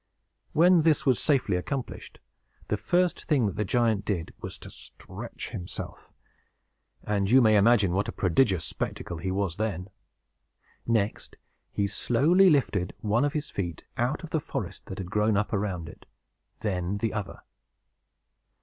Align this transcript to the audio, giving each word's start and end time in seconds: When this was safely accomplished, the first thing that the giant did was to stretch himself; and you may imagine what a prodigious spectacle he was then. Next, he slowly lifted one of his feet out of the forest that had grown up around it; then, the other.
When 0.53 0.81
this 0.81 1.05
was 1.05 1.19
safely 1.19 1.55
accomplished, 1.55 2.19
the 2.69 2.75
first 2.75 3.25
thing 3.25 3.45
that 3.45 3.55
the 3.55 3.63
giant 3.63 4.03
did 4.03 4.33
was 4.41 4.57
to 4.57 4.71
stretch 4.71 5.49
himself; 5.49 6.09
and 7.03 7.29
you 7.29 7.39
may 7.39 7.55
imagine 7.55 7.91
what 7.91 8.07
a 8.07 8.11
prodigious 8.11 8.65
spectacle 8.65 9.17
he 9.19 9.29
was 9.29 9.57
then. 9.57 9.89
Next, 10.87 11.35
he 11.71 11.85
slowly 11.85 12.49
lifted 12.49 12.95
one 13.01 13.23
of 13.23 13.33
his 13.33 13.51
feet 13.51 13.83
out 13.95 14.23
of 14.23 14.31
the 14.31 14.41
forest 14.41 14.87
that 14.87 14.97
had 14.97 15.11
grown 15.11 15.37
up 15.37 15.53
around 15.53 15.87
it; 15.87 16.07
then, 16.61 16.97
the 16.97 17.13
other. 17.13 17.41